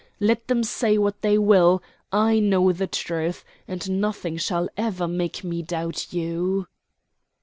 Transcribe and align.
Let 0.19 0.47
them 0.47 0.63
say 0.63 0.97
what 0.97 1.21
they 1.21 1.37
will, 1.37 1.83
I 2.11 2.39
know 2.39 2.71
the 2.71 2.87
truth, 2.87 3.45
and 3.67 4.01
nothing 4.01 4.35
shall 4.37 4.67
ever 4.75 5.07
make 5.07 5.43
me 5.43 5.61
doubt 5.61 6.11
you." 6.11 6.65